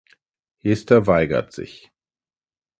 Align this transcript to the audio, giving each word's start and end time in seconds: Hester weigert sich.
Hester 0.57 1.05
weigert 1.05 1.53
sich. 1.53 1.91